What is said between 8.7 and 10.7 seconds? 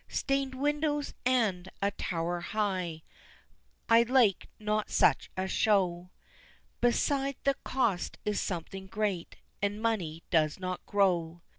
great, and money does